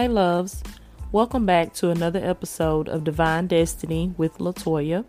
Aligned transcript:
Hey, 0.00 0.08
loves. 0.08 0.62
Welcome 1.12 1.44
back 1.44 1.74
to 1.74 1.90
another 1.90 2.24
episode 2.24 2.88
of 2.88 3.04
Divine 3.04 3.48
Destiny 3.48 4.14
with 4.16 4.38
Latoya. 4.38 5.04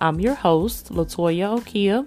I'm 0.00 0.18
your 0.18 0.32
host, 0.32 0.90
Latoya 0.90 1.60
Okia, 1.60 2.06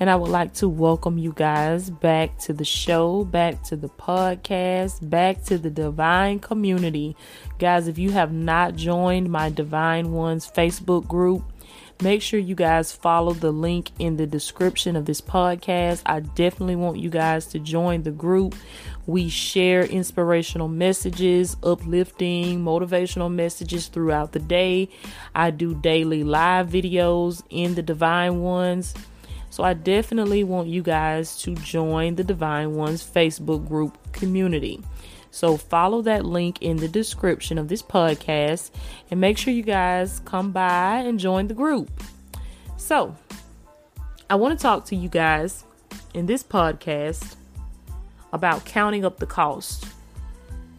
and 0.00 0.10
I 0.10 0.16
would 0.16 0.28
like 0.28 0.54
to 0.54 0.68
welcome 0.68 1.18
you 1.18 1.32
guys 1.36 1.88
back 1.88 2.36
to 2.38 2.52
the 2.52 2.64
show, 2.64 3.22
back 3.22 3.62
to 3.66 3.76
the 3.76 3.90
podcast, 3.90 5.08
back 5.08 5.44
to 5.44 5.56
the 5.56 5.70
Divine 5.70 6.40
community. 6.40 7.16
Guys, 7.60 7.86
if 7.86 7.96
you 7.96 8.10
have 8.10 8.32
not 8.32 8.74
joined 8.74 9.30
my 9.30 9.48
Divine 9.48 10.10
Ones 10.10 10.50
Facebook 10.50 11.06
group, 11.06 11.44
Make 12.00 12.22
sure 12.22 12.38
you 12.38 12.54
guys 12.54 12.92
follow 12.92 13.32
the 13.32 13.50
link 13.50 13.90
in 13.98 14.16
the 14.16 14.26
description 14.26 14.94
of 14.94 15.04
this 15.04 15.20
podcast. 15.20 16.02
I 16.06 16.20
definitely 16.20 16.76
want 16.76 16.98
you 16.98 17.10
guys 17.10 17.46
to 17.48 17.58
join 17.58 18.04
the 18.04 18.12
group. 18.12 18.54
We 19.06 19.28
share 19.28 19.82
inspirational 19.82 20.68
messages, 20.68 21.56
uplifting, 21.64 22.60
motivational 22.62 23.34
messages 23.34 23.88
throughout 23.88 24.30
the 24.30 24.38
day. 24.38 24.90
I 25.34 25.50
do 25.50 25.74
daily 25.74 26.22
live 26.22 26.68
videos 26.68 27.42
in 27.50 27.74
the 27.74 27.82
Divine 27.82 28.42
Ones. 28.42 28.94
So 29.50 29.64
I 29.64 29.74
definitely 29.74 30.44
want 30.44 30.68
you 30.68 30.82
guys 30.82 31.36
to 31.38 31.56
join 31.56 32.14
the 32.14 32.22
Divine 32.22 32.76
Ones 32.76 33.02
Facebook 33.02 33.66
group 33.66 34.12
community. 34.12 34.80
So 35.30 35.56
follow 35.56 36.02
that 36.02 36.24
link 36.24 36.62
in 36.62 36.78
the 36.78 36.88
description 36.88 37.58
of 37.58 37.68
this 37.68 37.82
podcast 37.82 38.70
and 39.10 39.20
make 39.20 39.38
sure 39.38 39.52
you 39.52 39.62
guys 39.62 40.20
come 40.24 40.52
by 40.52 40.98
and 40.98 41.18
join 41.18 41.48
the 41.48 41.54
group. 41.54 41.90
So, 42.76 43.14
I 44.30 44.34
want 44.34 44.58
to 44.58 44.62
talk 44.62 44.86
to 44.86 44.96
you 44.96 45.08
guys 45.08 45.64
in 46.14 46.26
this 46.26 46.42
podcast 46.42 47.36
about 48.32 48.64
counting 48.64 49.04
up 49.04 49.18
the 49.18 49.26
cost. 49.26 49.86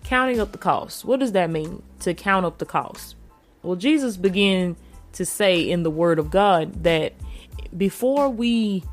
Counting 0.03 0.39
up 0.39 0.51
the 0.51 0.57
cost. 0.57 1.05
What 1.05 1.19
does 1.19 1.33
that 1.33 1.49
mean 1.49 1.83
to 2.01 2.13
count 2.13 2.45
up 2.45 2.57
the 2.57 2.65
cost? 2.65 3.15
Well, 3.61 3.75
Jesus 3.75 4.17
began 4.17 4.75
to 5.13 5.25
say 5.25 5.69
in 5.69 5.83
the 5.83 5.91
Word 5.91 6.19
of 6.19 6.31
God 6.31 6.83
that 6.83 7.13
before 7.75 8.29
we 8.29 8.83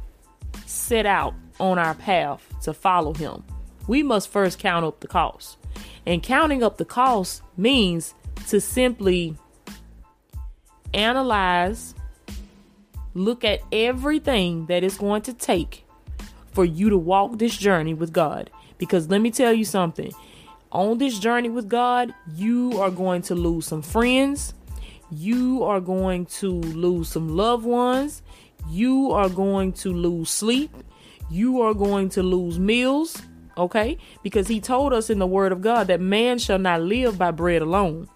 set 0.67 1.07
out 1.07 1.35
on 1.61 1.79
our 1.79 1.95
path 1.95 2.43
to 2.63 2.73
follow 2.75 3.15
Him, 3.15 3.43
we 3.87 4.03
must 4.03 4.29
first 4.29 4.59
count 4.59 4.85
up 4.85 5.01
the 5.01 5.09
cost. 5.09 5.59
And 6.07 6.23
counting 6.23 6.63
up 6.63 6.77
the 6.77 6.85
cost 6.85 7.43
means 7.57 8.15
to 8.49 8.61
simply 8.61 9.37
analyze, 10.95 11.95
look 13.15 13.45
at 13.45 13.61
everything 13.73 14.67
that 14.67 14.85
it's 14.85 14.99
going 14.99 15.23
to 15.23 15.33
take 15.33 15.85
for 16.53 16.65
you 16.65 16.91
to 16.91 16.99
walk 16.99 17.39
this 17.39 17.57
journey 17.57 17.95
with 17.95 18.13
God. 18.13 18.51
Because 18.79 19.09
let 19.09 19.21
me 19.21 19.31
tell 19.31 19.53
you 19.53 19.65
something. 19.65 20.13
On 20.73 20.99
this 20.99 21.19
journey 21.19 21.49
with 21.49 21.69
God, 21.69 22.15
you 22.35 22.81
are 22.81 22.91
going 22.91 23.23
to 23.23 23.35
lose 23.35 23.67
some 23.67 23.83
friends, 23.83 24.55
you 25.11 25.63
are 25.63 25.81
going 25.81 26.27
to 26.27 26.51
lose 26.51 27.09
some 27.09 27.37
loved 27.37 27.65
ones, 27.65 28.23
you 28.69 29.13
are 29.13 29.29
going 29.29 29.73
to 29.73 29.93
lose 29.93 30.29
sleep, 30.29 30.71
you 31.31 31.63
are 31.63 31.75
going 31.75 32.09
to 32.11 32.23
lose 32.23 32.59
meals 32.59 33.23
Okay? 33.57 33.99
Because 34.23 34.49
he 34.49 34.61
told 34.61 34.93
us 34.93 35.11
in 35.11 35.19
the 35.19 35.27
word 35.27 35.53
of 35.53 35.63
God 35.63 35.87
that 35.87 36.01
man 36.01 36.39
shall 36.39 36.59
not 36.59 36.83
live 36.83 37.19
by 37.19 37.31
bread 37.31 37.63
alone, 37.63 38.09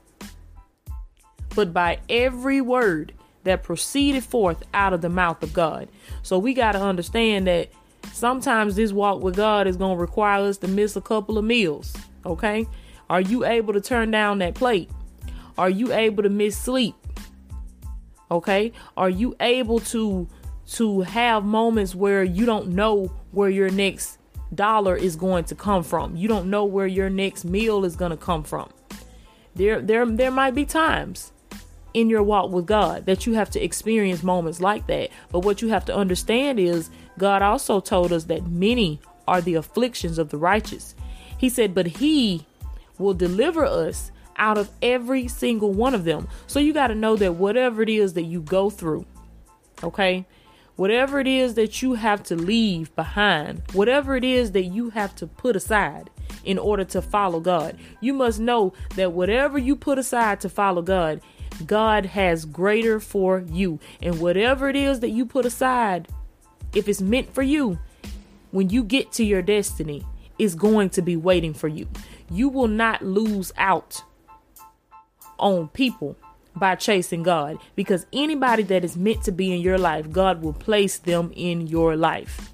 but 1.54 1.72
by 1.72 2.00
every 2.08 2.60
word 2.60 3.12
that 3.44 3.62
proceeded 3.62 4.22
forth 4.22 4.62
out 4.74 4.92
of 4.92 5.00
the 5.00 5.08
mouth 5.08 5.42
of 5.42 5.52
God. 5.52 5.88
So 6.22 6.38
we 6.38 6.52
got 6.52 6.72
to 6.72 6.82
understand 6.82 7.46
that 7.46 7.70
sometimes 8.12 8.76
this 8.76 8.92
walk 8.92 9.22
with 9.22 9.36
God 9.36 9.66
is 9.66 9.76
going 9.76 9.96
to 9.96 10.00
require 10.00 10.42
us 10.42 10.58
to 10.58 10.68
miss 10.68 10.96
a 10.96 11.00
couple 11.00 11.38
of 11.38 11.44
meals. 11.44 11.96
Okay? 12.26 12.66
Are 13.08 13.20
you 13.20 13.44
able 13.44 13.72
to 13.72 13.80
turn 13.80 14.10
down 14.10 14.38
that 14.38 14.54
plate? 14.54 14.90
Are 15.56 15.70
you 15.70 15.92
able 15.92 16.22
to 16.22 16.28
miss 16.28 16.56
sleep? 16.56 16.94
Okay? 18.30 18.72
Are 18.96 19.10
you 19.10 19.34
able 19.40 19.80
to 19.80 20.28
to 20.74 21.00
have 21.00 21.44
moments 21.44 21.96
where 21.96 22.22
you 22.22 22.46
don't 22.46 22.68
know 22.68 23.06
where 23.32 23.50
your 23.50 23.70
next 23.70 24.19
dollar 24.54 24.96
is 24.96 25.16
going 25.16 25.44
to 25.44 25.54
come 25.54 25.82
from. 25.82 26.16
You 26.16 26.28
don't 26.28 26.50
know 26.50 26.64
where 26.64 26.86
your 26.86 27.10
next 27.10 27.44
meal 27.44 27.84
is 27.84 27.96
going 27.96 28.10
to 28.10 28.16
come 28.16 28.42
from. 28.42 28.70
There 29.54 29.80
there 29.80 30.06
there 30.06 30.30
might 30.30 30.54
be 30.54 30.64
times 30.64 31.32
in 31.92 32.08
your 32.08 32.22
walk 32.22 32.50
with 32.50 32.66
God 32.66 33.06
that 33.06 33.26
you 33.26 33.34
have 33.34 33.50
to 33.50 33.62
experience 33.62 34.22
moments 34.22 34.60
like 34.60 34.86
that. 34.86 35.10
But 35.32 35.40
what 35.40 35.60
you 35.60 35.68
have 35.68 35.84
to 35.86 35.94
understand 35.94 36.60
is 36.60 36.90
God 37.18 37.42
also 37.42 37.80
told 37.80 38.12
us 38.12 38.24
that 38.24 38.46
many 38.46 39.00
are 39.26 39.40
the 39.40 39.54
afflictions 39.54 40.18
of 40.18 40.30
the 40.30 40.38
righteous. 40.38 40.94
He 41.36 41.48
said, 41.48 41.74
"But 41.74 41.86
he 41.86 42.46
will 42.98 43.14
deliver 43.14 43.64
us 43.64 44.12
out 44.36 44.56
of 44.56 44.70
every 44.82 45.26
single 45.28 45.72
one 45.72 45.94
of 45.94 46.04
them." 46.04 46.28
So 46.46 46.60
you 46.60 46.72
got 46.72 46.88
to 46.88 46.94
know 46.94 47.16
that 47.16 47.34
whatever 47.34 47.82
it 47.82 47.88
is 47.88 48.14
that 48.14 48.24
you 48.24 48.40
go 48.40 48.70
through, 48.70 49.04
okay? 49.82 50.26
Whatever 50.80 51.20
it 51.20 51.26
is 51.26 51.56
that 51.56 51.82
you 51.82 51.92
have 51.92 52.22
to 52.22 52.34
leave 52.34 52.96
behind, 52.96 53.62
whatever 53.74 54.16
it 54.16 54.24
is 54.24 54.52
that 54.52 54.62
you 54.62 54.88
have 54.88 55.14
to 55.14 55.26
put 55.26 55.54
aside 55.54 56.08
in 56.42 56.58
order 56.58 56.84
to 56.84 57.02
follow 57.02 57.38
God, 57.38 57.76
you 58.00 58.14
must 58.14 58.40
know 58.40 58.72
that 58.96 59.12
whatever 59.12 59.58
you 59.58 59.76
put 59.76 59.98
aside 59.98 60.40
to 60.40 60.48
follow 60.48 60.80
God, 60.80 61.20
God 61.66 62.06
has 62.06 62.46
greater 62.46 62.98
for 62.98 63.40
you. 63.40 63.78
And 64.00 64.18
whatever 64.20 64.70
it 64.70 64.76
is 64.76 65.00
that 65.00 65.10
you 65.10 65.26
put 65.26 65.44
aside, 65.44 66.08
if 66.74 66.88
it's 66.88 67.02
meant 67.02 67.34
for 67.34 67.42
you, 67.42 67.78
when 68.50 68.70
you 68.70 68.82
get 68.82 69.12
to 69.12 69.22
your 69.22 69.42
destiny, 69.42 70.06
is 70.38 70.54
going 70.54 70.88
to 70.88 71.02
be 71.02 71.14
waiting 71.14 71.52
for 71.52 71.68
you. 71.68 71.86
You 72.30 72.48
will 72.48 72.68
not 72.68 73.04
lose 73.04 73.52
out 73.58 74.02
on 75.38 75.68
people 75.68 76.16
by 76.56 76.74
chasing 76.74 77.22
God 77.22 77.58
because 77.76 78.06
anybody 78.12 78.62
that 78.64 78.84
is 78.84 78.96
meant 78.96 79.22
to 79.24 79.32
be 79.32 79.52
in 79.52 79.60
your 79.60 79.78
life, 79.78 80.10
God 80.10 80.42
will 80.42 80.52
place 80.52 80.98
them 80.98 81.32
in 81.34 81.66
your 81.66 81.96
life. 81.96 82.52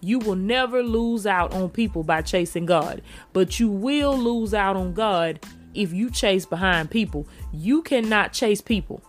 You 0.00 0.18
will 0.18 0.36
never 0.36 0.82
lose 0.82 1.26
out 1.26 1.52
on 1.54 1.70
people 1.70 2.02
by 2.02 2.22
chasing 2.22 2.66
God, 2.66 3.02
but 3.32 3.60
you 3.60 3.68
will 3.68 4.16
lose 4.16 4.52
out 4.52 4.76
on 4.76 4.94
God 4.94 5.40
if 5.74 5.92
you 5.92 6.10
chase 6.10 6.44
behind 6.44 6.90
people. 6.90 7.26
You 7.52 7.82
cannot 7.82 8.32
chase 8.32 8.60
people. 8.60 9.02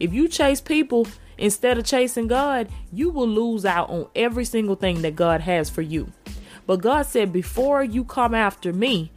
If 0.00 0.12
you 0.12 0.28
chase 0.28 0.60
people 0.60 1.06
instead 1.38 1.78
of 1.78 1.84
chasing 1.84 2.26
God, 2.26 2.68
you 2.92 3.10
will 3.10 3.28
lose 3.28 3.64
out 3.64 3.88
on 3.90 4.08
every 4.16 4.44
single 4.44 4.74
thing 4.74 5.02
that 5.02 5.14
God 5.14 5.40
has 5.42 5.70
for 5.70 5.82
you. 5.82 6.12
But 6.66 6.80
God 6.80 7.06
said, 7.06 7.32
before 7.32 7.84
you 7.84 8.04
come 8.04 8.34
after 8.34 8.72
me, 8.72 9.12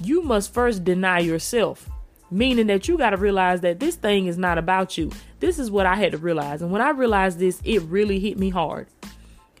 you 0.00 0.22
must 0.22 0.52
first 0.52 0.84
deny 0.84 1.20
yourself 1.20 1.88
meaning 2.34 2.66
that 2.66 2.88
you 2.88 2.98
got 2.98 3.10
to 3.10 3.16
realize 3.16 3.60
that 3.60 3.78
this 3.78 3.94
thing 3.94 4.26
is 4.26 4.36
not 4.36 4.58
about 4.58 4.98
you. 4.98 5.12
This 5.38 5.60
is 5.60 5.70
what 5.70 5.86
I 5.86 5.94
had 5.94 6.10
to 6.12 6.18
realize. 6.18 6.62
And 6.62 6.72
when 6.72 6.82
I 6.82 6.90
realized 6.90 7.38
this, 7.38 7.60
it 7.64 7.80
really 7.82 8.18
hit 8.18 8.36
me 8.36 8.50
hard. 8.50 8.88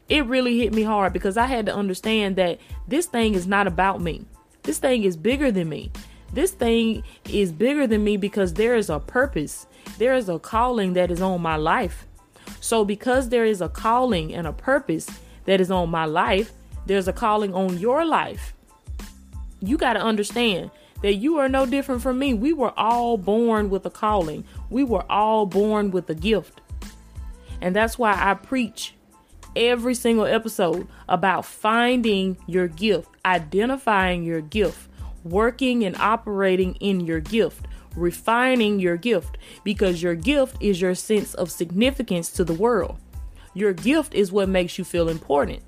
It 0.08 0.26
really 0.26 0.58
hit 0.58 0.74
me 0.74 0.82
hard 0.82 1.12
because 1.12 1.36
I 1.36 1.46
had 1.46 1.66
to 1.66 1.74
understand 1.74 2.34
that 2.34 2.58
this 2.88 3.06
thing 3.06 3.34
is 3.34 3.46
not 3.46 3.68
about 3.68 4.00
me. 4.00 4.26
This 4.64 4.78
thing 4.78 5.04
is 5.04 5.16
bigger 5.16 5.52
than 5.52 5.68
me. 5.68 5.92
This 6.32 6.50
thing 6.50 7.04
is 7.30 7.52
bigger 7.52 7.86
than 7.86 8.02
me 8.02 8.16
because 8.16 8.54
there 8.54 8.74
is 8.74 8.90
a 8.90 8.98
purpose. 8.98 9.68
There 9.98 10.14
is 10.14 10.28
a 10.28 10.40
calling 10.40 10.94
that 10.94 11.12
is 11.12 11.22
on 11.22 11.40
my 11.40 11.54
life. 11.54 12.06
So, 12.60 12.84
because 12.84 13.28
there 13.28 13.44
is 13.44 13.60
a 13.60 13.68
calling 13.68 14.34
and 14.34 14.48
a 14.48 14.52
purpose 14.52 15.08
that 15.44 15.60
is 15.60 15.70
on 15.70 15.90
my 15.90 16.06
life, 16.06 16.52
there's 16.86 17.06
a 17.06 17.12
calling 17.12 17.54
on 17.54 17.78
your 17.78 18.04
life. 18.04 18.52
You 19.60 19.78
got 19.78 19.92
to 19.92 20.00
understand 20.00 20.70
that 21.04 21.16
you 21.16 21.36
are 21.36 21.50
no 21.50 21.66
different 21.66 22.00
from 22.00 22.18
me. 22.18 22.32
We 22.32 22.54
were 22.54 22.72
all 22.78 23.18
born 23.18 23.68
with 23.68 23.84
a 23.84 23.90
calling, 23.90 24.42
we 24.70 24.84
were 24.84 25.04
all 25.12 25.44
born 25.44 25.90
with 25.90 26.08
a 26.08 26.14
gift. 26.14 26.62
And 27.60 27.76
that's 27.76 27.98
why 27.98 28.16
I 28.18 28.32
preach 28.32 28.94
every 29.54 29.94
single 29.94 30.24
episode 30.24 30.88
about 31.06 31.44
finding 31.44 32.38
your 32.46 32.68
gift, 32.68 33.10
identifying 33.22 34.24
your 34.24 34.40
gift, 34.40 34.88
working 35.24 35.84
and 35.84 35.94
operating 35.96 36.74
in 36.76 37.00
your 37.00 37.20
gift, 37.20 37.66
refining 37.94 38.80
your 38.80 38.96
gift, 38.96 39.36
because 39.62 40.02
your 40.02 40.14
gift 40.14 40.56
is 40.58 40.80
your 40.80 40.94
sense 40.94 41.34
of 41.34 41.52
significance 41.52 42.30
to 42.30 42.44
the 42.44 42.54
world. 42.54 42.96
Your 43.52 43.74
gift 43.74 44.14
is 44.14 44.32
what 44.32 44.48
makes 44.48 44.78
you 44.78 44.84
feel 44.84 45.10
important. 45.10 45.62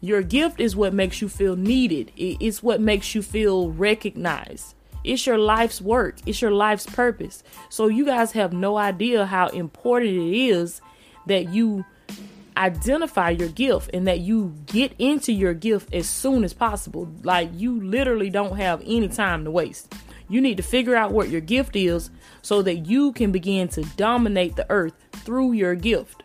Your 0.00 0.22
gift 0.22 0.60
is 0.60 0.74
what 0.74 0.94
makes 0.94 1.20
you 1.20 1.28
feel 1.28 1.56
needed, 1.56 2.10
it's 2.16 2.62
what 2.62 2.80
makes 2.80 3.14
you 3.14 3.22
feel 3.22 3.70
recognized. 3.70 4.74
It's 5.04 5.26
your 5.26 5.38
life's 5.38 5.80
work, 5.80 6.16
it's 6.26 6.40
your 6.40 6.52
life's 6.52 6.86
purpose. 6.86 7.42
So, 7.68 7.88
you 7.88 8.06
guys 8.06 8.32
have 8.32 8.52
no 8.52 8.76
idea 8.78 9.26
how 9.26 9.48
important 9.48 10.12
it 10.12 10.48
is 10.48 10.80
that 11.26 11.50
you 11.50 11.84
identify 12.56 13.30
your 13.30 13.48
gift 13.48 13.90
and 13.92 14.06
that 14.06 14.20
you 14.20 14.54
get 14.66 14.94
into 14.98 15.32
your 15.32 15.54
gift 15.54 15.92
as 15.94 16.08
soon 16.08 16.44
as 16.44 16.52
possible. 16.52 17.08
Like, 17.22 17.50
you 17.54 17.80
literally 17.82 18.30
don't 18.30 18.56
have 18.56 18.82
any 18.84 19.08
time 19.08 19.44
to 19.44 19.50
waste. 19.50 19.94
You 20.28 20.40
need 20.40 20.58
to 20.58 20.62
figure 20.62 20.94
out 20.94 21.12
what 21.12 21.28
your 21.28 21.40
gift 21.40 21.76
is 21.76 22.10
so 22.42 22.62
that 22.62 22.86
you 22.86 23.12
can 23.12 23.32
begin 23.32 23.68
to 23.68 23.82
dominate 23.96 24.56
the 24.56 24.66
earth 24.70 24.94
through 25.12 25.52
your 25.52 25.74
gift. 25.74 26.22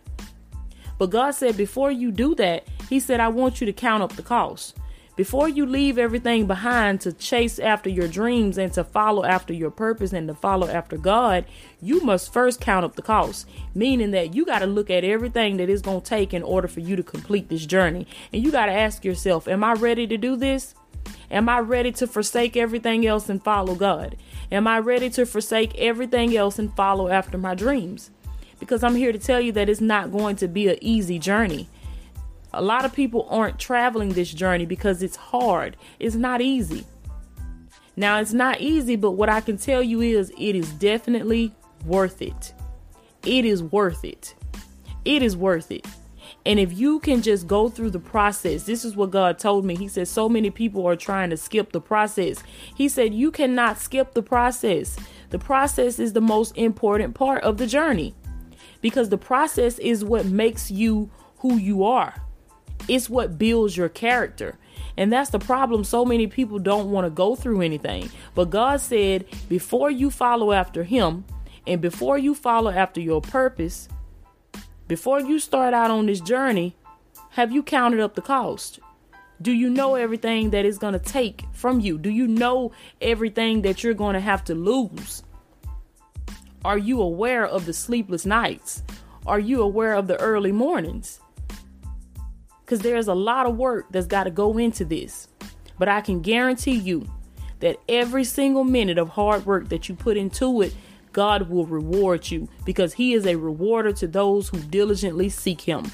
But 0.97 1.09
God 1.09 1.31
said, 1.31 1.57
before 1.57 1.91
you 1.91 2.11
do 2.11 2.35
that, 2.35 2.67
He 2.89 2.99
said, 2.99 3.19
I 3.19 3.27
want 3.27 3.61
you 3.61 3.65
to 3.65 3.73
count 3.73 4.03
up 4.03 4.15
the 4.15 4.23
cost. 4.23 4.75
Before 5.15 5.47
you 5.47 5.65
leave 5.65 5.97
everything 5.97 6.45
behind 6.45 6.99
to 7.01 7.13
chase 7.13 7.57
after 7.57 7.89
your 7.89 8.09
dreams 8.09 8.57
and 8.57 8.73
to 8.73 8.83
follow 8.83 9.23
after 9.23 9.53
your 9.53 9.71
purpose 9.71 10.11
and 10.11 10.27
to 10.27 10.35
follow 10.35 10.67
after 10.67 10.97
God, 10.97 11.45
you 11.81 12.01
must 12.01 12.33
first 12.33 12.59
count 12.59 12.83
up 12.83 12.97
the 12.97 13.01
cost. 13.01 13.47
Meaning 13.73 14.11
that 14.11 14.35
you 14.35 14.45
got 14.45 14.59
to 14.59 14.65
look 14.65 14.89
at 14.89 15.05
everything 15.05 15.55
that 15.55 15.69
it's 15.69 15.81
going 15.81 16.01
to 16.01 16.05
take 16.05 16.33
in 16.33 16.43
order 16.43 16.67
for 16.67 16.81
you 16.81 16.97
to 16.97 17.03
complete 17.03 17.47
this 17.47 17.65
journey. 17.65 18.07
And 18.33 18.43
you 18.43 18.51
got 18.51 18.65
to 18.65 18.73
ask 18.73 19.05
yourself, 19.05 19.47
Am 19.47 19.63
I 19.63 19.73
ready 19.73 20.05
to 20.05 20.17
do 20.17 20.35
this? 20.35 20.75
Am 21.31 21.47
I 21.47 21.59
ready 21.59 21.93
to 21.93 22.07
forsake 22.07 22.57
everything 22.57 23.05
else 23.07 23.29
and 23.29 23.41
follow 23.41 23.73
God? 23.73 24.17
Am 24.51 24.67
I 24.67 24.79
ready 24.79 25.09
to 25.11 25.25
forsake 25.25 25.75
everything 25.77 26.35
else 26.35 26.59
and 26.59 26.75
follow 26.75 27.07
after 27.07 27.37
my 27.37 27.55
dreams? 27.55 28.11
Because 28.59 28.83
I'm 28.83 28.95
here 28.95 29.13
to 29.13 29.19
tell 29.19 29.39
you 29.39 29.53
that 29.53 29.69
it's 29.69 29.81
not 29.81 30.11
going 30.11 30.35
to 30.37 30.47
be 30.49 30.67
an 30.67 30.77
easy 30.81 31.19
journey. 31.19 31.69
A 32.55 32.61
lot 32.61 32.85
of 32.85 32.93
people 32.93 33.27
aren't 33.29 33.59
traveling 33.59 34.09
this 34.09 34.33
journey 34.33 34.65
because 34.65 35.03
it's 35.03 35.17
hard. 35.17 35.75
It's 35.99 36.15
not 36.15 36.41
easy. 36.41 36.85
Now, 37.97 38.19
it's 38.19 38.31
not 38.31 38.61
easy, 38.61 38.95
but 38.95 39.11
what 39.11 39.27
I 39.27 39.41
can 39.41 39.57
tell 39.57 39.83
you 39.83 39.99
is 39.99 40.31
it 40.37 40.55
is 40.55 40.71
definitely 40.73 41.53
worth 41.85 42.21
it. 42.21 42.53
It 43.25 43.43
is 43.43 43.61
worth 43.61 44.05
it. 44.05 44.35
It 45.03 45.21
is 45.21 45.35
worth 45.35 45.69
it. 45.69 45.85
And 46.45 46.57
if 46.57 46.77
you 46.77 46.99
can 46.99 47.21
just 47.21 47.45
go 47.45 47.67
through 47.67 47.89
the 47.89 47.99
process, 47.99 48.63
this 48.63 48.85
is 48.85 48.95
what 48.95 49.11
God 49.11 49.37
told 49.37 49.65
me. 49.65 49.75
He 49.75 49.89
said, 49.89 50.07
So 50.07 50.29
many 50.29 50.49
people 50.49 50.85
are 50.87 50.95
trying 50.95 51.31
to 51.31 51.37
skip 51.37 51.73
the 51.73 51.81
process. 51.81 52.41
He 52.75 52.87
said, 52.87 53.13
You 53.13 53.31
cannot 53.31 53.79
skip 53.79 54.13
the 54.13 54.23
process. 54.23 54.97
The 55.31 55.39
process 55.39 55.99
is 55.99 56.13
the 56.13 56.21
most 56.21 56.55
important 56.57 57.15
part 57.15 57.43
of 57.43 57.57
the 57.57 57.67
journey 57.67 58.15
because 58.81 59.09
the 59.09 59.17
process 59.17 59.77
is 59.79 60.05
what 60.05 60.25
makes 60.25 60.71
you 60.71 61.09
who 61.37 61.57
you 61.57 61.83
are. 61.83 62.24
It's 62.87 63.09
what 63.09 63.37
builds 63.37 63.75
your 63.75 63.89
character. 63.89 64.57
And 64.97 65.11
that's 65.11 65.29
the 65.29 65.39
problem. 65.39 65.83
So 65.83 66.05
many 66.05 66.27
people 66.27 66.59
don't 66.59 66.91
want 66.91 67.05
to 67.05 67.09
go 67.09 67.35
through 67.35 67.61
anything. 67.61 68.09
But 68.33 68.49
God 68.49 68.79
said, 68.79 69.25
before 69.49 69.91
you 69.91 70.09
follow 70.09 70.51
after 70.51 70.83
Him 70.83 71.25
and 71.67 71.81
before 71.81 72.17
you 72.17 72.33
follow 72.33 72.71
after 72.71 73.01
your 73.01 73.21
purpose, 73.21 73.89
before 74.87 75.19
you 75.19 75.39
start 75.39 75.73
out 75.73 75.91
on 75.91 76.05
this 76.05 76.21
journey, 76.21 76.75
have 77.31 77.51
you 77.51 77.63
counted 77.63 77.99
up 77.99 78.15
the 78.15 78.21
cost? 78.21 78.79
Do 79.41 79.51
you 79.51 79.69
know 79.69 79.95
everything 79.95 80.51
that 80.51 80.65
it's 80.65 80.77
going 80.77 80.93
to 80.93 80.99
take 80.99 81.43
from 81.51 81.81
you? 81.81 81.97
Do 81.97 82.09
you 82.09 82.27
know 82.27 82.71
everything 83.01 83.63
that 83.63 83.83
you're 83.83 83.93
going 83.93 84.13
to 84.13 84.21
have 84.21 84.45
to 84.45 84.55
lose? 84.55 85.23
Are 86.63 86.77
you 86.77 87.01
aware 87.01 87.45
of 87.45 87.65
the 87.65 87.73
sleepless 87.73 88.25
nights? 88.25 88.83
Are 89.25 89.39
you 89.39 89.61
aware 89.61 89.95
of 89.95 90.07
the 90.07 90.19
early 90.21 90.53
mornings? 90.53 91.19
Because 92.65 92.79
there's 92.79 93.07
a 93.07 93.13
lot 93.13 93.45
of 93.45 93.57
work 93.57 93.85
that's 93.91 94.07
got 94.07 94.23
to 94.23 94.31
go 94.31 94.57
into 94.57 94.83
this. 94.83 95.27
But 95.77 95.87
I 95.87 96.01
can 96.01 96.21
guarantee 96.21 96.73
you 96.73 97.07
that 97.59 97.79
every 97.87 98.23
single 98.23 98.63
minute 98.63 98.97
of 98.97 99.09
hard 99.09 99.45
work 99.45 99.69
that 99.69 99.87
you 99.87 99.95
put 99.95 100.17
into 100.17 100.61
it, 100.61 100.73
God 101.13 101.49
will 101.49 101.65
reward 101.65 102.29
you 102.31 102.49
because 102.65 102.93
He 102.93 103.13
is 103.13 103.25
a 103.25 103.35
rewarder 103.35 103.93
to 103.93 104.07
those 104.07 104.49
who 104.49 104.59
diligently 104.59 105.29
seek 105.29 105.61
Him. 105.61 105.91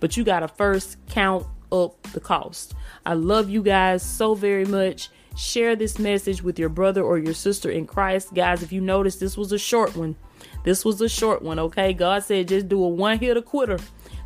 But 0.00 0.16
you 0.16 0.24
got 0.24 0.40
to 0.40 0.48
first 0.48 0.96
count 1.08 1.46
up 1.70 2.02
the 2.12 2.20
cost. 2.20 2.74
I 3.04 3.14
love 3.14 3.50
you 3.50 3.62
guys 3.62 4.02
so 4.02 4.34
very 4.34 4.64
much. 4.64 5.10
Share 5.36 5.76
this 5.76 5.98
message 5.98 6.42
with 6.42 6.58
your 6.58 6.68
brother 6.68 7.02
or 7.02 7.18
your 7.18 7.34
sister 7.34 7.70
in 7.70 7.86
Christ. 7.86 8.34
Guys, 8.34 8.62
if 8.62 8.72
you 8.72 8.80
notice, 8.80 9.16
this 9.16 9.36
was 9.36 9.52
a 9.52 9.58
short 9.58 9.96
one. 9.96 10.16
This 10.64 10.84
was 10.84 11.00
a 11.00 11.08
short 11.08 11.42
one, 11.42 11.58
okay? 11.58 11.92
God 11.92 12.24
said 12.24 12.48
just 12.48 12.68
do 12.68 12.82
a 12.82 12.88
one 12.88 13.18
hit 13.18 13.36
a 13.36 13.42
quitter 13.42 13.78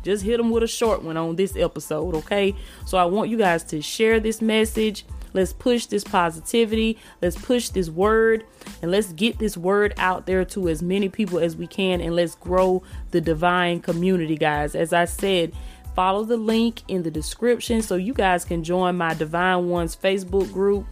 just 0.03 0.23
hit 0.23 0.37
them 0.37 0.49
with 0.49 0.63
a 0.63 0.67
short 0.67 1.03
one 1.03 1.17
on 1.17 1.35
this 1.35 1.55
episode, 1.55 2.15
okay? 2.15 2.55
So 2.85 2.97
I 2.97 3.05
want 3.05 3.29
you 3.29 3.37
guys 3.37 3.63
to 3.65 3.81
share 3.81 4.19
this 4.19 4.41
message. 4.41 5.05
Let's 5.33 5.53
push 5.53 5.85
this 5.85 6.03
positivity. 6.03 6.97
Let's 7.21 7.37
push 7.37 7.69
this 7.69 7.89
word 7.89 8.45
and 8.81 8.91
let's 8.91 9.13
get 9.13 9.37
this 9.37 9.57
word 9.57 9.93
out 9.97 10.25
there 10.25 10.43
to 10.45 10.69
as 10.69 10.81
many 10.81 11.09
people 11.09 11.39
as 11.39 11.55
we 11.55 11.67
can 11.67 12.01
and 12.01 12.15
let's 12.15 12.35
grow 12.35 12.81
the 13.11 13.21
divine 13.21 13.81
community, 13.81 14.37
guys. 14.37 14.73
As 14.73 14.93
I 14.93 15.05
said, 15.05 15.53
follow 15.95 16.23
the 16.23 16.37
link 16.37 16.81
in 16.87 17.03
the 17.03 17.11
description 17.11 17.81
so 17.81 17.95
you 17.95 18.13
guys 18.13 18.45
can 18.45 18.63
join 18.63 18.97
my 18.97 19.13
Divine 19.13 19.69
Ones 19.69 19.95
Facebook 19.95 20.51
group. 20.51 20.87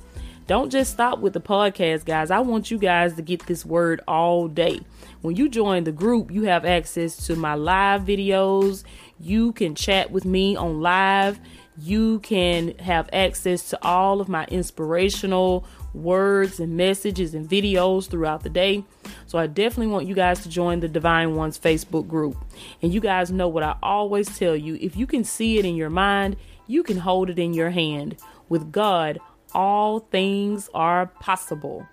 Don't 0.48 0.72
just 0.72 0.94
stop 0.94 1.20
with 1.20 1.34
the 1.34 1.42
podcast, 1.42 2.06
guys. 2.06 2.32
I 2.32 2.40
want 2.40 2.72
you 2.72 2.78
guys 2.78 3.16
to 3.16 3.22
get 3.22 3.46
this 3.48 3.66
word 3.66 4.00
all 4.08 4.48
day. 4.48 4.80
When 5.22 5.36
you 5.36 5.50
join 5.50 5.84
the 5.84 5.92
group, 5.92 6.32
you 6.32 6.44
have 6.44 6.64
access 6.64 7.28
to 7.28 7.36
my 7.36 7.56
live 7.56 8.04
videos. 8.04 8.86
You 9.20 9.52
can 9.52 9.76
chat 9.76 10.10
with 10.10 10.24
me 10.24 10.56
on 10.56 10.80
live. 10.80 11.38
You 11.78 12.20
can 12.20 12.78
have 12.78 13.10
access 13.12 13.70
to 13.72 13.86
all 13.86 14.22
of 14.22 14.30
my 14.30 14.46
inspirational 14.46 15.66
words 15.94 16.62
and 16.62 16.78
messages 16.78 17.34
and 17.34 17.48
videos 17.48 18.08
throughout 18.08 18.44
the 18.44 18.50
day. 18.50 18.86
So 19.26 19.38
I 19.38 19.48
definitely 19.48 19.92
want 19.92 20.08
you 20.08 20.16
guys 20.16 20.44
to 20.44 20.50
join 20.50 20.80
the 20.80 20.88
Divine 20.88 21.36
Ones 21.36 21.60
Facebook 21.60 22.08
group. 22.08 22.38
And 22.82 22.94
you 22.94 23.02
guys 23.02 23.32
know 23.32 23.50
what 23.50 23.64
I 23.64 23.76
always 23.84 24.38
tell 24.40 24.56
you 24.56 24.78
if 24.80 24.96
you 24.96 25.08
can 25.08 25.26
see 25.26 25.60
it 25.60 25.66
in 25.66 25.76
your 25.76 25.90
mind, 25.90 26.38
you 26.68 26.84
can 26.84 27.00
hold 27.00 27.30
it 27.30 27.38
in 27.38 27.54
your 27.54 27.72
hand. 27.72 28.16
With 28.50 28.72
God, 28.72 29.20
all 29.54 30.00
things 30.00 30.70
are 30.74 31.08
possible. 31.08 31.88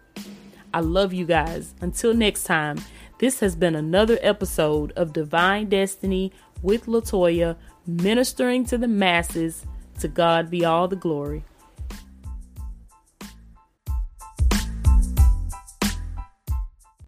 I 0.73 0.81
love 0.81 1.13
you 1.13 1.25
guys. 1.25 1.75
Until 1.81 2.15
next 2.15 2.45
time, 2.45 2.79
this 3.19 3.41
has 3.41 3.55
been 3.55 3.75
another 3.75 4.19
episode 4.23 4.93
of 4.93 5.13
Divine 5.13 5.69
Destiny 5.69 6.33
with 6.63 6.87
Latoya, 6.87 7.57
ministering 7.87 8.65
to 8.67 8.79
the 8.79 8.89
masses. 8.89 9.65
To 10.01 10.09
God 10.09 10.51
be 10.51 10.65
all 10.65 10.89
the 10.89 10.97
glory. 10.97 11.45